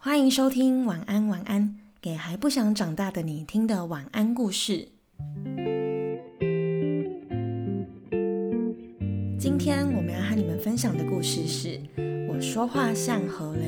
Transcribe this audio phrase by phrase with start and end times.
[0.00, 4.90] 欢迎收听晚安晚安，给还不想长大的你听的晚安故事。
[9.36, 11.80] 今天我们要和你们分享的故事是
[12.32, 13.64] 《我说话像河流》。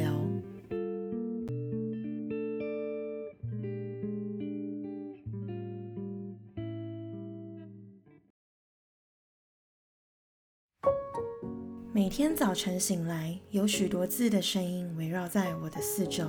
[12.11, 16.25] 天早晨醒来，有许多字的声音围绕在我的四周。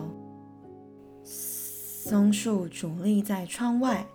[1.24, 4.06] 松树伫立在窗外，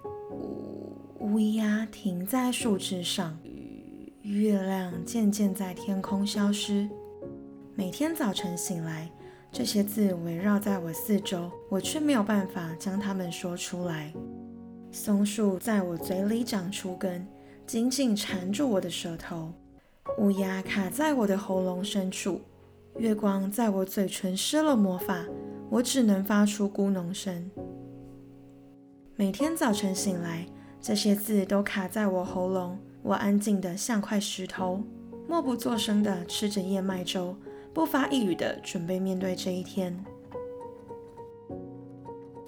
[1.19, 3.37] 乌鸦停在树枝上，
[4.23, 6.89] 月亮渐渐在天空消失。
[7.75, 9.11] 每天早晨醒来，
[9.51, 14.15] 这些字围绕在我四周，我却没有办法将它们说出来。
[14.93, 17.27] 松树在我嘴里长出根，
[17.67, 19.53] 紧紧缠住我的舌头。
[20.19, 22.41] 乌鸦卡在我的喉咙深处，
[22.97, 25.27] 月光在我嘴唇施了魔法，
[25.69, 27.51] 我只能发出咕哝声。
[29.15, 30.47] 每天早晨醒来，
[30.81, 34.83] 这些字都卡在我喉咙，我安静的像块石头，
[35.29, 37.37] 默不作声的吃着燕麦粥，
[37.75, 40.03] 不发一语的准备面对这一天。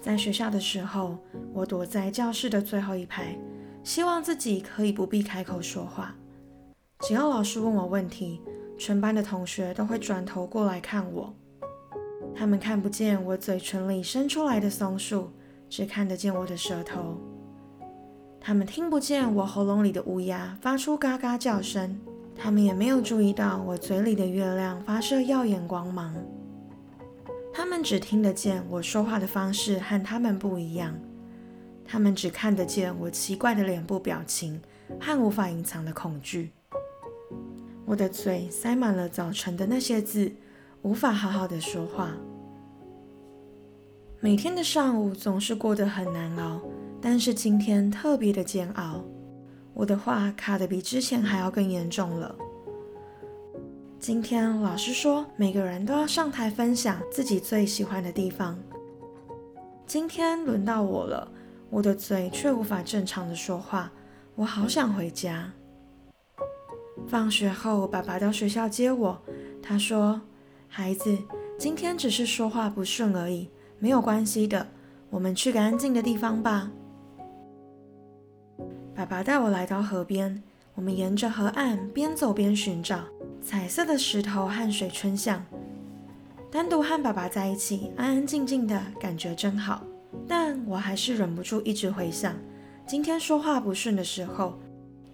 [0.01, 1.19] 在学校的时候，
[1.53, 3.37] 我躲在教室的最后一排，
[3.83, 6.15] 希望自己可以不必开口说话。
[7.07, 8.41] 只要老师问我问题，
[8.77, 11.33] 全班的同学都会转头过来看我。
[12.35, 15.31] 他们看不见我嘴唇里伸出来的松树，
[15.69, 17.17] 只看得见我的舌头。
[18.39, 21.99] 他们听不见我喉咙里的乌鸦发出嘎嘎叫声，
[22.35, 26.13] 他们也没有注意到我嘴里的月亮发射耀眼光芒。
[27.53, 30.93] 他们只听得见我说话的方式和他们不一样，
[31.85, 34.61] 他们只看得见我奇怪的脸部表情
[34.99, 36.51] 和无法隐藏的恐惧。
[37.89, 40.31] 我的嘴塞满了早晨的那些字，
[40.83, 42.15] 无法好好的说话。
[44.19, 46.61] 每天的上午总是过得很难熬，
[47.01, 49.03] 但是今天特别的煎熬。
[49.73, 52.35] 我的话卡得比之前还要更严重了。
[53.99, 58.55] 今天老师说每个人都要上台分享自己最喜欢的地方。
[59.87, 61.31] 今天轮到我了，
[61.71, 63.91] 我的嘴却无法正常的说话，
[64.35, 65.51] 我好想回家。
[67.07, 69.21] 放学后，爸爸到学校接我。
[69.61, 70.21] 他说
[70.67, 71.17] ：“孩子，
[71.57, 73.49] 今天只是说话不顺而已，
[73.79, 74.67] 没有关系的。
[75.09, 76.71] 我们去个安静的地方吧。”
[78.95, 80.41] 爸爸带我来到河边，
[80.75, 83.03] 我们沿着河岸边走边寻找
[83.41, 85.43] 彩色的石头和水春象。
[86.51, 89.83] 单独和爸爸在一起，安安静静的感觉真好。
[90.27, 92.35] 但我还是忍不住一直回想，
[92.87, 94.59] 今天说话不顺的时候，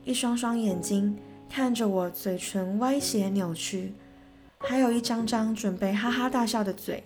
[0.04, 1.16] 一双双眼睛。
[1.50, 3.94] 看着我嘴唇歪斜扭曲，
[4.58, 7.04] 还有一张张准备哈哈大笑的嘴，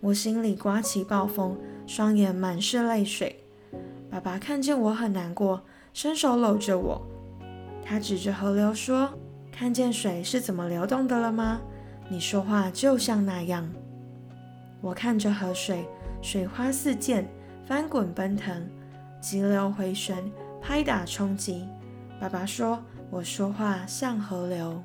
[0.00, 3.42] 我心里刮起暴风，双眼满是泪水。
[4.10, 5.62] 爸爸看见我很难过，
[5.94, 7.06] 伸手搂着我，
[7.82, 9.08] 他指着河流说
[9.50, 11.60] ：“看见水是怎么流动的了吗？
[12.10, 13.66] 你说话就像那样。”
[14.82, 15.86] 我看着河水，
[16.20, 17.26] 水花四溅，
[17.66, 18.68] 翻滚奔腾，
[19.22, 20.30] 急流回旋，
[20.60, 21.66] 拍打冲击。
[22.20, 22.78] 爸爸说。
[23.08, 24.82] 我说话像河流，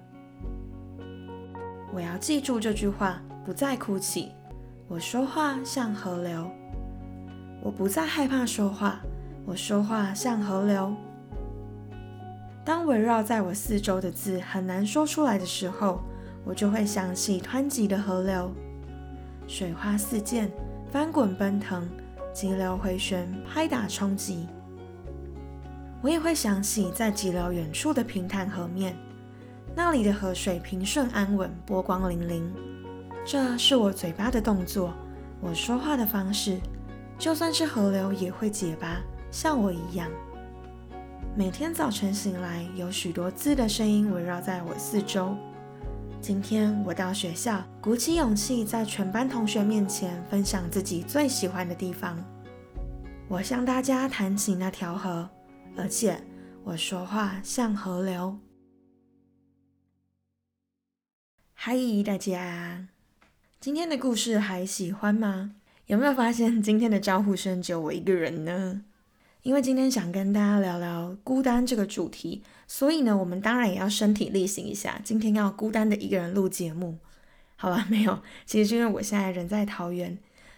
[1.92, 4.32] 我要记住这句话，不再哭泣。
[4.88, 6.50] 我说话像河流，
[7.64, 9.00] 我不再害怕说话。
[9.46, 10.94] 我说话像河流。
[12.64, 16.00] 当围绕在我四周的字很难说出来的时候，
[16.46, 18.52] 我就会想起湍急的河流，
[19.48, 20.50] 水花四溅，
[20.92, 21.90] 翻滚奔腾，
[22.32, 24.48] 急流回旋，拍打冲击。
[26.02, 28.96] 我也会想起在几辽远处的平坦河面，
[29.76, 32.42] 那里的河水平顺安稳，波光粼粼。
[33.24, 34.94] 这是我嘴巴的动作，
[35.40, 36.60] 我说话的方式。
[37.20, 40.10] 就算是河流也会结巴，像我一样。
[41.36, 45.36] 每天早晨醒来，有许多字的声音围绕在我四周。
[46.20, 52.18] 今天我到学校，鼓起勇气在全班同学面前分享自己最喜欢的地方。
[53.28, 55.30] 我向大家谈起那条河。
[55.78, 56.22] 而且
[56.64, 58.38] 我说话像河流。
[61.54, 61.76] 嗨，
[62.06, 62.88] 大家，
[63.60, 65.56] 今天的故事还喜欢吗？
[65.86, 68.84] 有没有发现今天的招呼声只有我一个人呢？
[69.44, 75.00] 因为今天想跟大家聊聊孤单这个主题，所以呢，我们当然也要身体力行一下。
[75.04, 77.00] 今天要孤单的一个人录节目，
[77.56, 77.88] 好吧？
[77.90, 80.18] 没有，其实是因为我现在人在桃园，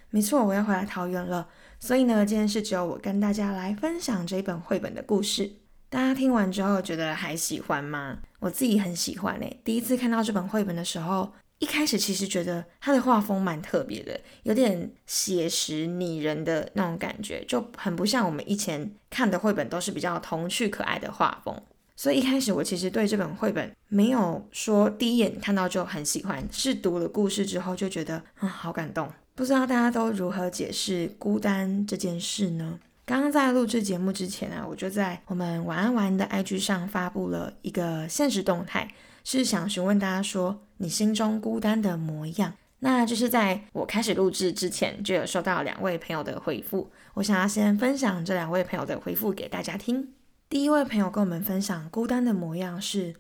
[0.09, 1.49] 没错，我要回来桃园了。
[1.85, 5.51] 所以呢，今天是只有我跟大家来分享这一本绘本的故事。
[5.89, 8.19] 大家听完之后觉得还喜欢吗？
[8.39, 9.59] 我自己很喜欢诶。
[9.65, 21.61] 第一次看到这本绘本的时候，一开始其实觉得它的画风蛮特别的，有点写实拟人的那种感觉，就很不像我们以前看的绘本都是比较童趣可爱的画风。
[21.97, 29.11] 所以一开始我其实对这本绘本没有说第一眼看到就很喜欢，是读了故事之后就觉得啊好感动。
[29.35, 32.79] 不知道大家都如何解释孤单这件事呢？
[33.05, 38.87] 刚刚在录制节目之前啊，我就在我们晚安玩的 IG 上发布了一个现实动态。
[39.25, 50.13] 是想询问大家说你心中孤单的模样，那就是在我开始录制之前就有收到两位朋友的回复，我想要先分享这两位朋友的回复给大家听。
[50.49, 53.15] 第一位朋友跟我们分享孤单的模样是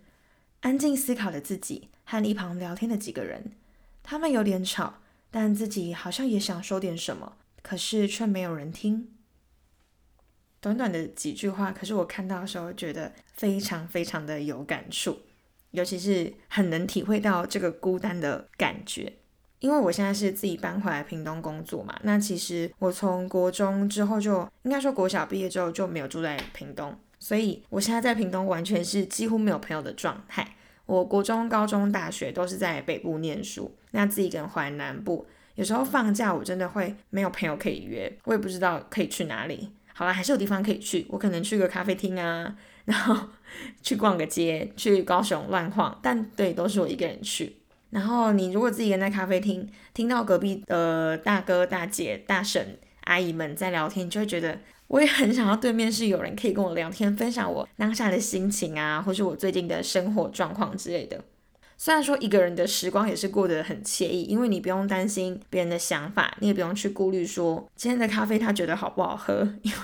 [0.59, 3.53] 安静思考的自己和一旁聊天的几个人，
[4.03, 4.95] 他们有点吵，
[5.35, 9.09] 但自己好像也想说点什么，可是却没有人听。
[10.61, 15.17] 短短的几句话，可是我看到的时候觉得非常非常的有感触。
[15.71, 19.11] 尤其是很能体会到这个孤单的感觉，
[19.57, 21.99] 因为我现在是自己搬回来屏东工作嘛。
[22.03, 30.55] 那其实我从国中之后就应该说国小毕业之后就没有住在屏东，所以我现在在屏东完全是几乎没有朋友的状态。
[30.85, 35.25] 我国中、高中、大学都是在北部念书，那自己一个人回南部，
[35.55, 39.71] 有时候放假我真的会没有朋友可以约，我也不知道可以去哪里。
[39.93, 42.55] 好了，还是有地方可以去，我可能去个咖啡厅啊。
[42.85, 43.29] 然后
[43.81, 47.55] 去逛个街，去高雄乱晃，但对，都是我一个人去。
[47.91, 54.59] 然后你如果自己人在咖啡厅，听到隔壁的大哥、大姐、大婶、阿姨们在聊天，就会觉得
[54.93, 61.19] 我也很想要对面是有人可以跟我聊天，分享我当下的心情啊，或是我最近的生活状况之类的。
[61.75, 69.77] 虽然说一个人的时光也是过得很惬意，因为你不用担心别人的想法，你也不用去顾虑说今天的咖啡他觉得好不好喝，因为。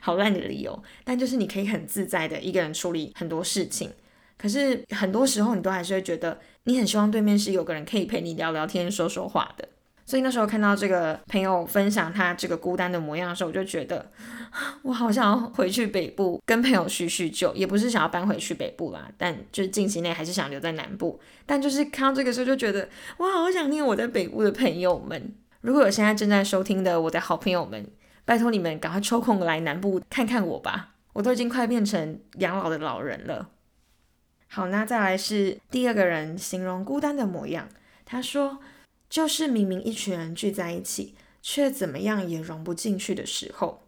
[0.00, 3.90] 好烂的理由，但就是你可以很自在的一个人处理很多事情。
[4.38, 9.68] 可是很多时候你都还是会觉得，你很希望对面是有个人可以陪你聊聊天、说说话的。
[10.04, 14.10] 所以那时候看到这个朋友分享他这个孤单的模样的时候，我就觉得
[14.82, 21.20] 我好想要回去北部跟朋友叙叙旧，也不是想要搬回去北部啦，但就是近期内还是想留在南部。
[21.46, 22.88] 但就是看到这个时候就觉得，
[23.18, 25.34] 我好想念我在北部的朋友们。
[25.60, 27.86] 如果有现在正在收听的我的好朋友们。
[28.24, 33.48] 拜托你们赶快抽空来南部看看我吧，我都已经快变成养老的老人了。
[34.46, 37.68] 好，那再来是第二个人形容孤单的模样。
[38.04, 38.60] 他说，
[39.12, 43.82] 就是明明一群人聚在一起，却怎么样也融不进去的时候。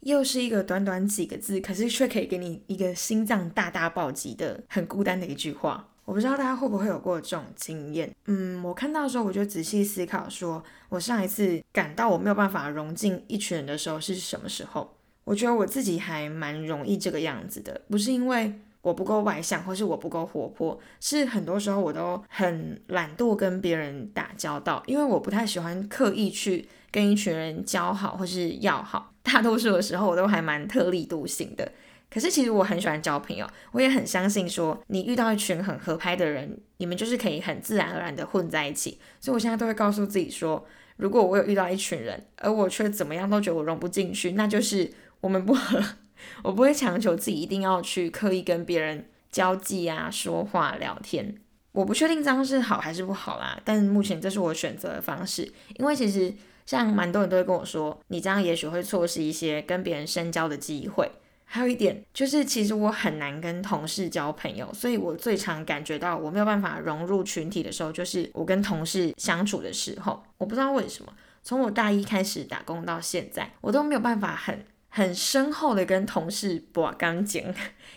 [0.00, 5.90] 又是一个短短几个字，可是却可以给你一个心脏大大暴击的很孤单的一句话。
[6.04, 8.12] 我不知道大家会不会有过这种经验。
[8.24, 14.96] 嗯，我看到的时候，我就仔细思考，说我上一次感到我没有办法融进一群人的时候是什么时候？
[15.22, 31.72] 我觉得我自己还蛮容易这个样子的，不是因为我不够外向，或是我不够活泼，是很多时候我都很懒惰跟别人打交道，因为我不太喜欢刻意去跟一群人交好或是要好，大多数的时候我都还蛮特立独行的。
[32.12, 38.98] 可是其实我很喜欢交朋友，我也很相信说，你遇到一群很合拍的人，你们就是可以很自然而然的混在一起。
[39.20, 40.66] 所以我现在都会告诉自己说，
[40.96, 44.90] 如果我有遇到一群人，而我却怎么样都觉得我融不进去，那就是
[45.20, 45.80] 我们不合。
[46.42, 51.34] 我不会强求自己一定要去刻意跟别人交际啊、说话、聊天。
[51.72, 55.50] 我不确定这样是好还是不好啦，但目前这是我选择的方式。
[55.78, 56.34] 因为其实
[56.66, 61.10] 像蛮多人都会跟我说，你这样也许会错失一些跟别人深交的机会。
[61.52, 70.22] 还有一点就是，其实我很难跟同事交朋友，所以我最常感觉到我没有办法融入群体的时候，就是我跟同事相处的时候。
[70.38, 77.52] 我不知道为什么，从我大一开始打工到现在，我都没有办法很很深厚的跟同事把干净。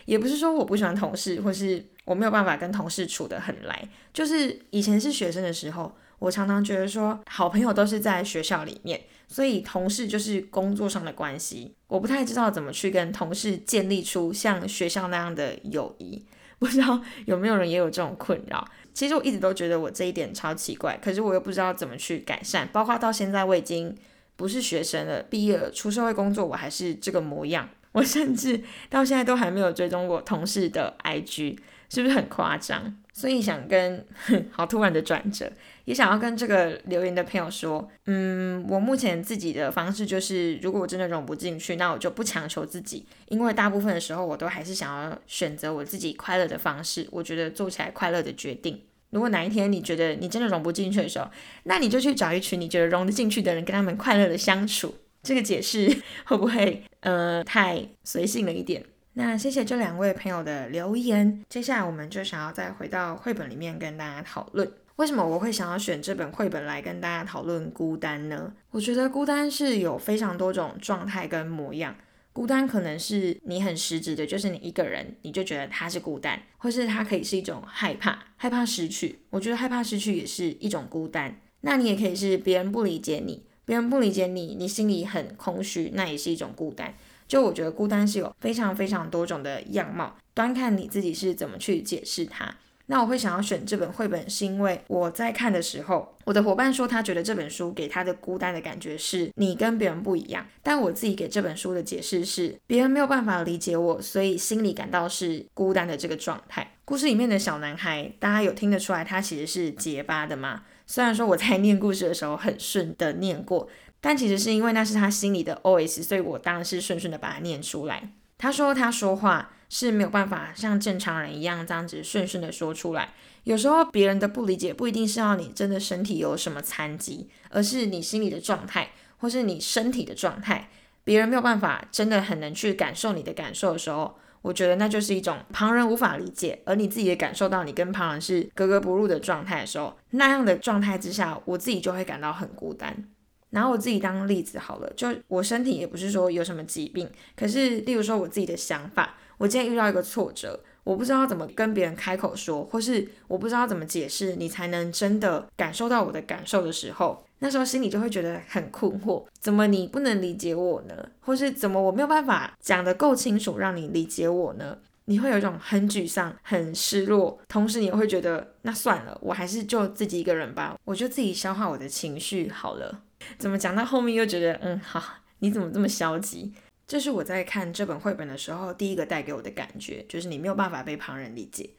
[0.06, 5.94] 也不是说我不喜欢同事，或是我没有办法跟同事处得很来，就是以前是学生的时候。
[6.20, 8.98] 我常常觉得说，好朋友都是在学校里面，
[9.28, 11.74] 所以同事就是工作上的关系。
[11.86, 16.24] 我不太知道怎么去跟同事建立出像学校那样的友谊，
[16.58, 18.66] 不知道有没有人也有这种困扰。
[18.94, 22.66] 其实我一直都觉得我这一点超奇怪，可是我又不知道怎么去改善。
[22.72, 23.94] 包括到现在我已经
[24.36, 27.68] 不是学生了，毕业了出社会工作，我还是这个模样。
[27.92, 28.60] 我甚至
[28.90, 31.56] 到现在都还没有追踪过同事的 IG，
[31.88, 32.96] 是不是很夸张？
[33.12, 34.04] 所以想跟
[34.50, 35.48] 好突然的转折。
[35.84, 48.82] 也想要跟这个留言的朋友说，嗯，我目前自己的方式就是，如果我真的融不进去，那我就不强求自己，因为大部分的时候我都还是想要选择我自己快乐的方式，我觉得做起来快乐的决定。
[49.14, 51.30] 如果哪一天你觉得你真的融不进去的时候，
[51.62, 54.92] 那你就去找一群你觉得融得进去的人，跟他们快乐的相处。
[55.22, 55.88] 这个解释
[56.26, 58.84] 会不会呃太随性了一点？
[59.12, 61.44] 那谢谢这两位朋友的留言。
[61.48, 68.52] 接下来我们就想要再回到绘本里面跟大家讨论，为什么我会想要选这本绘本来跟大家讨论孤单呢？
[68.72, 71.94] 我觉得孤单是有非常多种状态跟模样。
[72.34, 79.20] 孤单可能是你很实质的，就是你一个人，你就觉得他是孤单，或是他可以是一种害怕，害怕失去。
[79.30, 81.40] 我觉得害怕失去也是一种孤单。
[81.60, 86.92] 那你也可以是别人不理解你，别人不理解你，你心里很空虚，那也是一种孤单。
[87.28, 92.56] 就我觉得孤单是有非常非常多种的样貌，端看你自己是怎么去解释它。
[92.86, 106.72] 那我会想要选这本绘本，是因为我在看的时候，我的伙伴说他觉得这本书给他的孤单的感觉是你跟别人不一样，但我自己给这本书的解释是别人没有办法理解我，所以心里感到是孤单的这个状态。
[106.84, 110.64] 故事里面的小男孩，大家有听得出来他其实是结巴的吗？
[110.86, 113.66] 虽然说我在念故事的时候很顺的念过，
[114.02, 118.10] 但其实是因为那是他心里的 OS，所以我当然是顺顺的把它念出来。
[118.36, 119.52] 他说他说话。
[119.76, 123.08] 是没有办法像正常人一样这样子顺顺的说出来。
[123.42, 130.68] 有时候别人的不理解不一定是要你真的身体有什么残疾，而是你心里的状态，或是你身体的状态。
[131.02, 143.08] 别人没有办法真的很能去感受你的感受的时候，我觉得那就是一种旁人无法理解，而你自己也感受到你跟旁人是格格不入的状态的时候，那样的状态之下，我自己就会感到很孤单。
[143.54, 149.14] 拿我自己当例子好了，就我身体也不是说有什么疾病，可是例如说我自己的想法。
[149.36, 160.94] 我今天遇到一个挫折，我不知道怎么跟别人开口说，或是我不知道怎么解释，你才能真的感受到我的感受的时候，那时候心里就会觉得很困惑，怎么你不能理解我呢？
[161.20, 164.78] 或是怎么我没有办法讲得够清楚让你理解我呢？
[165.06, 173.02] 你会有一种很沮丧、很失落，同时你会觉得那算了，我还是就自己一个人吧，我就自己消化我的情绪好了。
[173.38, 175.02] 怎么讲到后面又觉得嗯好，
[175.38, 176.52] 你怎么这么消极？
[176.86, 181.70] 这是我在看这本绘本的时候，第一个带给我的感觉，就是你没有办法被旁人理解，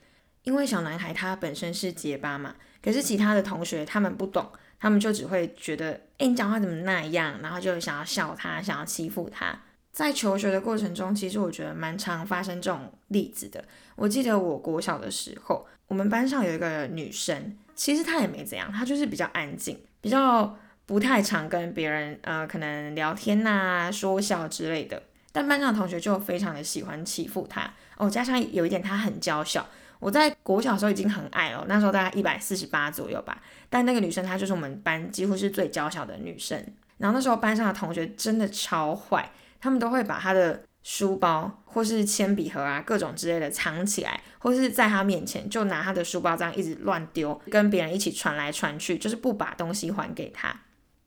[0.41, 9.61] 因为小男孩他本身是结巴嘛，可是其他的同学他们不懂，他们就只会觉得，哎，你讲话怎么那样，然后就想要笑他，想要欺负他。
[9.91, 13.63] 在求学的过程中，其实我觉得蛮常发生这种例子的。
[13.95, 20.57] 我记得我国小的时候，我们班上有一个女生，其实她也没怎样，她就是比较安静，比较。
[20.86, 25.01] 不太常跟别人呃，可能聊天呐、说笑之类的，
[25.32, 28.10] 但班上的同学就非常的喜欢欺负他哦。
[28.10, 29.65] 加上有一点，他很娇小。
[30.00, 33.42] 我在国小时候已经很矮了，那时候大概一百四十八左右吧。
[33.70, 36.63] 但那个女生她就是我们班几乎是最娇小的女生。
[36.98, 50.56] 然后那时候班上的同学真的超坏，他们都会把她的书包或是铅笔盒啊各种之类的藏起来，或是在她面前就拿她的书包这样一直乱丢，跟别人一起传来传去，就是不把东西还给她。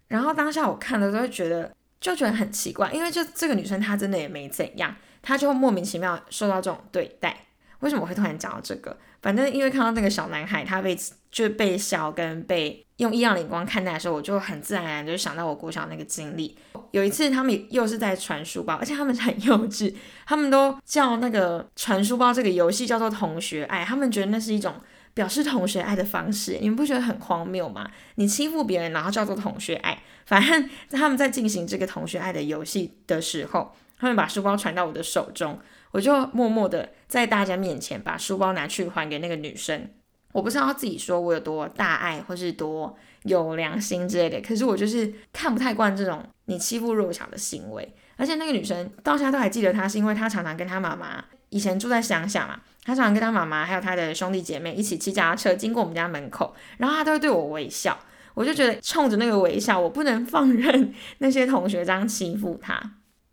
[0.09, 7.37] 然后当下我看的时候觉得就觉得很奇怪，因为就这个女生她真的也没怎样，她就莫名其妙受到这种对待。
[7.81, 8.97] 为什么会突然讲到这个？
[9.23, 10.97] 反正因为看到那个小男孩他被
[11.31, 16.57] 就被笑跟被用异样眼光看待的时候，我就很自然而然就想到我国小那个经历。
[16.91, 19.95] 有一次他们又是在传书包，而且他们很幼稚，
[20.27, 24.75] 他们都叫那个传书包这个游戏叫做同学爱，他们觉得那是一种。
[25.19, 27.91] 表示同学爱的方式，你们不觉得很荒谬吗？
[28.15, 29.99] 你欺负别人，然后叫做同学爱。
[30.27, 35.59] 反正他们在进行这个同学爱的游戏的时候，他们把书包传到我的手中，
[35.91, 39.91] 我就默默的在大家面前把书包拿去还给那个女生。
[40.31, 47.93] 我不知道自己说我有多大爱，或是多有良心之类的，可是我就是看不太惯这种你欺负弱小的行为。
[48.17, 51.25] 而且那个女生到现在都还记得她，是因为她常常跟她妈妈。
[51.51, 57.99] 以前住在乡下嘛，他常常跟他妈妈还有他的兄弟姐妹一起骑脚踏车经过我们家门口，然后他都会对我微笑，
[58.35, 62.79] 我就觉得冲着那个微笑，我不能放任那些同学这样欺负他。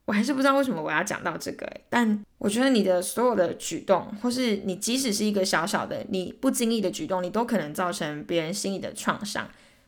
[0.05, 9.47] 我还是不知道为什么我要讲到这个，但我觉得你的所有的举动，或是你即使是一个小小的你不经意的举动，你都可能造成别人心里的创伤。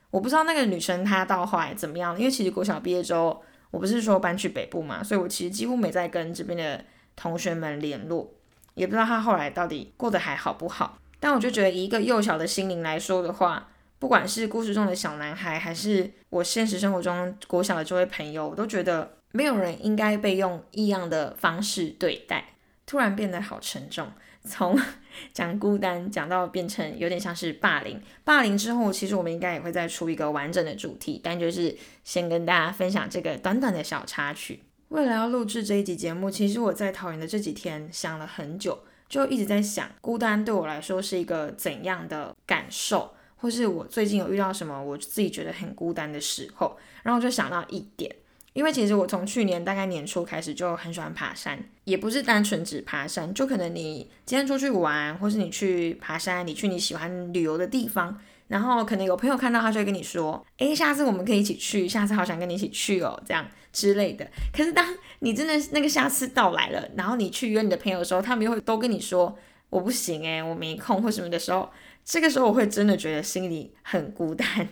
[0.09, 6.83] 我不知道那个女生她到后来怎么样，因为其实国小毕业之后，我不是说搬去北部嘛，所以我其实几乎没在跟这边的。
[7.17, 8.31] 同学们联络，
[8.75, 10.97] 也不知道他后来到底过得还好不好。
[11.19, 13.67] 但我就觉得，一个幼小的心灵来说的话，
[13.99, 22.45] 不管是故事中的小男孩，还是我现实生活中国小的这位朋友，我都觉得没有人应该被用异样的方式对待。
[22.85, 24.09] 突然变得好沉重，
[24.45, 24.79] 从
[25.33, 27.99] 讲孤单讲到变成有点像是霸凌。
[28.23, 34.61] 霸凌之后，其实我们应该也会再出一个完整的主题，但就是先跟大家分享这个短短的小插曲。
[34.89, 38.79] 为了要录制这一集节目，其实我在桃园的这几天想了很久，
[39.09, 48.15] 就一直在想孤单对我来说是一个怎样的感受，或是我最近有遇到什么我自己觉得很孤单的时候，然后我就想到一点，
[48.53, 58.17] 因为其实我从去年大概年初开始就很喜欢爬山，也不是单纯只爬山，就可能你今天出去玩，或是你去爬山，你去你喜欢旅游的地方，
[58.47, 64.27] 然后可能有朋友看到他就会跟你说，诶，下次我们可以一起去，下次好想跟你一起去哦，这样之类的。
[64.53, 69.37] 可是当你真的那个下次到来了，然后你去约你的朋友的时候，他们又会都跟你说
[69.69, 71.69] 我不行诶，我没空或什么的时候，
[72.05, 74.69] 这个时候我会真的觉得心里很孤单。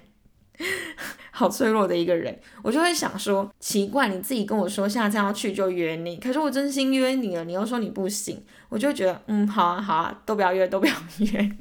[1.31, 11.51] 好脆弱的一个人，我就会想说，奇怪，你自己跟我说下次要去就约你，可是我真心约你了，你又说你不行，我就觉得，嗯，好啊，好啊，都不要约，都不要 约，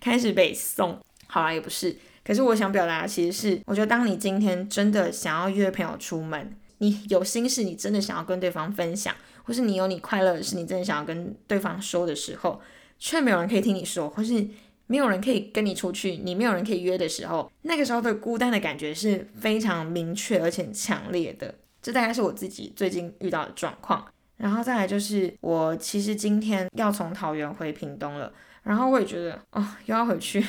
[0.00, 0.98] 开始北送，
[1.30, 12.60] 好啊，也不是，可是我想表达的其实是，我觉得当你今天真的想要约朋友出门，你有心事，你真的想要跟对方分享，或是你有你快乐的事，你真的想要跟对方说的时候，
[12.98, 14.46] 却没有人可以听你说，或是。
[14.90, 21.54] 没有人可以跟你出去，你没有人可以约的时候，那个时候的孤单的感觉是非常明确而且强烈的。
[21.80, 24.04] 这大概是我自己最近遇到的状况。
[24.36, 28.32] 然后再来就是，我其实今天要从桃园回屏东了，
[28.64, 30.44] 然后我也觉得哦，又要回去，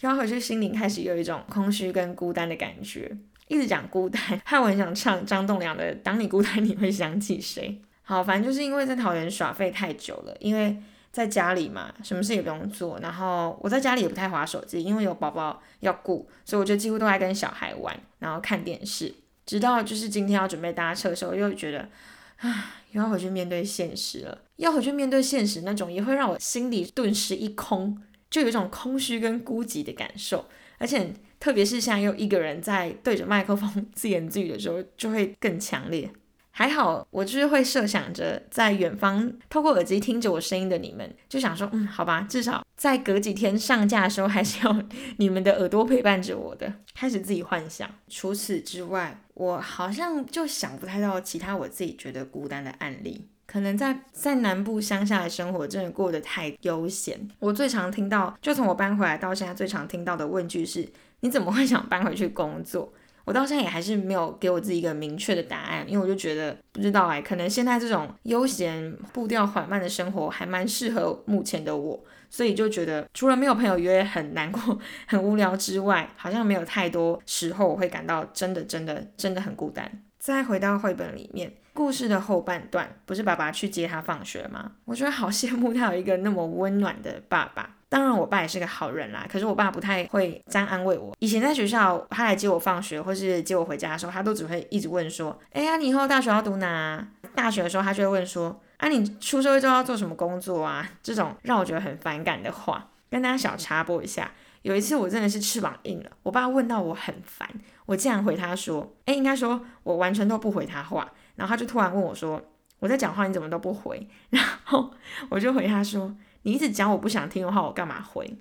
[0.00, 3.10] 然后回去，心灵开始有一种空虚跟孤单的感觉。
[3.48, 7.80] 一直讲孤单，害我很想唱张栋梁的《当你孤单，你会想起谁》。
[8.02, 10.76] 好，反正就是因为在桃园耍废太久了，因为。
[11.12, 19.14] 在家里嘛，什么事也不用做，然后我在家里也不太划手机，因为有宝宝要顾，所以我就几乎都在跟小孩玩，然后看电视。
[19.46, 21.88] 直到就是今天要准备搭车的时候，又觉得，
[22.36, 24.36] 唉，又要回去面对现实了。
[24.56, 27.98] 要回去面对现实那种，也会让我心里顿时一空，
[28.30, 30.46] 就有一种空虚跟孤寂的感受。
[30.78, 36.10] 而且特别是像又一个人在对着麦克风自言自语的时候，就会更强烈。
[36.50, 44.82] 还好，我就是会设想着在远方透过耳机听着我声音的你们，就想说，嗯，好吧，至少在隔几天上架的时候，还是有
[45.18, 46.72] 你们的耳朵陪伴着我的。
[46.94, 47.88] 开始自己幻想。
[48.08, 53.28] 除此之外，我好像就想不太到其他我自己觉得孤单的案例。
[53.46, 57.18] 可能在在南部乡下的生活真的过得太悠闲。
[57.38, 60.88] 我最常听到，就从我搬回来到现在，最常听到的问句是：
[61.20, 62.92] 你怎么会想搬回去工作？
[63.24, 79.90] 我到现在也还是没有给我自己一个明确的答案，因为我就觉得不知道哎，可能现在这种悠闲步调缓慢的生活还蛮适合目前的我，所以就觉得除了没有朋友约很难过、 很无聊之外，好像没有太多时候我会感到真的、真的、真的很孤单。
[80.26, 84.72] 再回到绘本里面，故事的后半段不是爸爸去接他放学吗？
[84.84, 87.76] 我觉得好羡慕他有一个那么温暖的爸爸。
[87.88, 89.24] 当然，我爸也是个好人啦。
[89.30, 91.14] 可是我爸不太会这样安慰我。
[91.20, 104.32] 以前在学校，他来接我放学或是接我回家的时候，他都只会一直问说：“哎呀，你以后大学要读哪？”大学的时候，他就会问说：“啊，你出社会之后要做什么工作啊？”这种让我觉得很反感的话，跟大家小插播一下。
[104.66, 107.48] 有一次我真的是翅膀硬了，我爸问到我很烦，
[107.86, 112.42] 我竟然回他说：“哎，应该说我完全都不回他话。”然后他就突然问我说
[112.80, 114.90] ：“我在讲话，你怎么都不回？” 然后
[115.28, 116.12] 我就回他说。
[116.42, 118.36] 你一直讲我不想听的话，我干嘛回？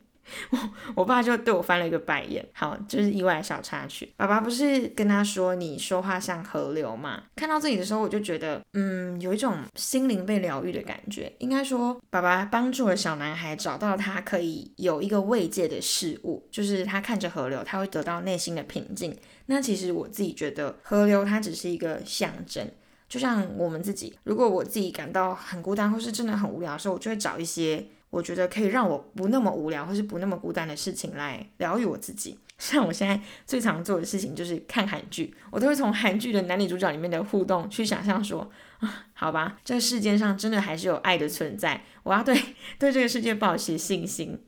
[0.49, 0.57] 我
[0.97, 2.45] 我爸就对我翻了一个白眼。
[2.53, 4.11] 好，就是意外小插曲。
[4.17, 7.23] 爸爸不是跟他说你说话像河流吗？
[7.35, 11.31] 看到这里的时候，我就觉得，嗯，有一种心灵被疗愈的感觉。
[11.39, 19.15] 应该说，爸爸帮助了小男孩找到他可以有一个慰藉的事物，就是他看着河流，他会得到内心的平静。
[19.47, 22.67] 那其实我自己觉得，河流它只是一个象征。
[23.07, 27.85] 就像我们自己，如果我自己感到很孤单，或是真的很无聊的时候，我就会找一些。
[28.15, 32.39] 我觉得可以让我不那么无聊，或是不那么孤单的事情来疗愈我自己。
[32.58, 38.49] 像我现在最常做的事情就是看韩剧，我都会从韩剧的男女主角里面的互动去想象说，
[38.80, 42.34] 啊，好吧，这个世界上真的还是有爱的存在，我要对
[42.80, 44.39] 对这个世界抱持信心。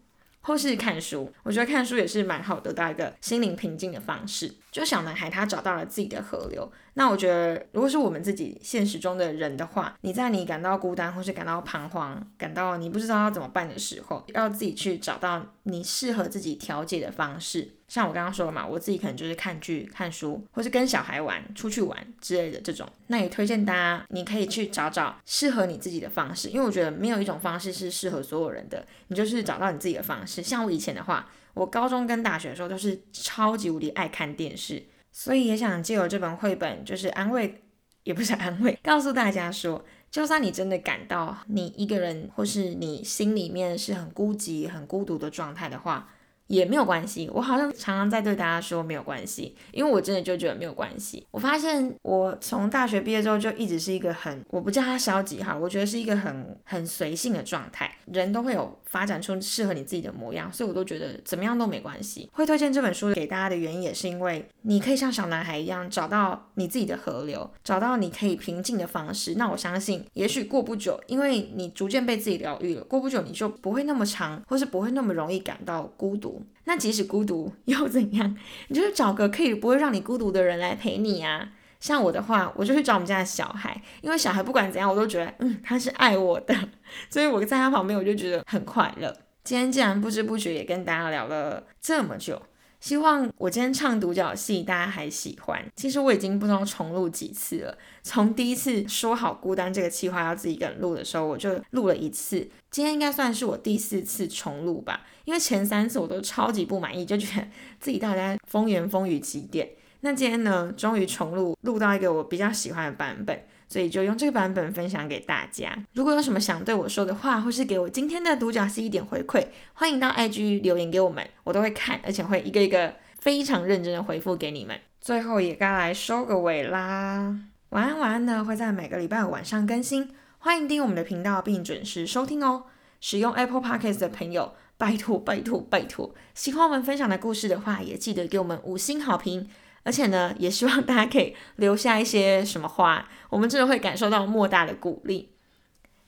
[0.47, 4.49] 或是看书，我觉得看书也是蛮好得到一个心灵平静的方式。
[4.71, 17.73] 就小男孩他找到了自己的河流，那我觉得如果是我们自己现实中的人的话，你在你感到孤单或是感到彷徨、感到你不知道要怎么办的时候，要自己去找到你适合自己调节的方式。
[17.87, 22.85] 像我刚刚说了嘛，我自己可能就是看剧、看书，或是跟小孩玩、出去玩之类的这种。
[23.07, 28.85] 那也推荐大家，你可以去找找适合你自己的方式，因为我觉得没有一种方式是适合所有人的。
[29.07, 30.43] 你就是找到你自己的方式。
[30.43, 37.61] 像我以前的话，我高中跟大学的时候都是超级无敌爱看电视，所以也想借由这本绘本，就是安慰，
[38.03, 46.09] 也不是安慰，告诉大家说，就算你真的感到你一个人，或是你心里面是很孤寂、很孤独的状态的话。
[46.47, 51.25] 也没有关系，我好像常常在对大家说没有关系，因为我真的就觉得没有关系。
[51.31, 57.89] 我发现我从大学毕业之后就一直是一个很，我不叫他消极哈，我觉得是一个很很随性的状态。
[58.05, 62.29] 人都会有发展出适合你自己的模样，所以我都觉得怎么样都没关系。
[62.33, 69.35] 会推荐这本书给大家的原因也是因为你可以像小男孩一样找到你自己的河流，找到你可以平静的方式。
[69.35, 76.41] 那我相信，也许过不久，因为你逐渐被自己疗愈了，过不久你就不会那么长，或是不会那么容易感到孤独。
[76.65, 78.37] 那即使孤独又怎样？
[78.67, 81.51] 你就是找个可以不会让你孤独的人来陪你啊。
[81.79, 86.55] 像我的话，我就去找我们家的小孩，因为小孩不管怎样，我都觉得嗯他是爱我的，
[87.09, 89.15] 所以我在他旁边我就觉得很快乐。
[89.43, 92.41] 今天既然不知不觉也跟大家聊了这么久，
[92.81, 95.65] 希望我今天唱独角戏大家还喜欢。
[95.75, 105.05] 其实我已经不知道重录几次了，从第一次说好孤单这个计划要自己一个人录的时候，我就录了一次，今天应该算是我第四次重录吧。
[105.23, 107.47] 因为前三次我都超级不满意，就觉得
[107.79, 109.69] 自己到底在风言风语几点。
[110.01, 115.75] 那今天呢，终于重录，录到一个我比较喜欢的版本，所以就用这个版本分享给大家。
[115.93, 124.79] 如果有什么想对我说的话，或是给我今天的独角戏一点回馈，欢迎到 IG 留言给我们，我都会看，而且会一个一个非常认真的回复给你们。
[125.01, 127.35] 最后也该来收个尾啦，
[127.69, 132.65] 晚安晚安呢会在每个礼拜五晚上更新，欢迎订阅我们的频道并准时收听哦。
[133.01, 134.53] 使用 Apple Podcast 的朋友。
[134.79, 136.13] 拜托拜托拜托！
[136.35, 139.49] 喜欢我们分享的故事的话，也记得给我们五星好评。
[139.87, 145.31] 而且呢，也希望大家可以留下一些什么话，我们真的会感受到莫大的鼓励。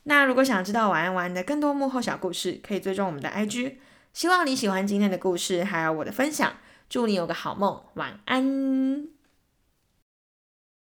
[0.04, 3.76] 那如果想知道晚安晚安的更多幕后小故事，可以追踪我们的 IG。
[4.12, 6.58] 希望你喜欢今天的故事，还有我的分享。
[6.90, 9.19] 祝你有个好梦，晚安。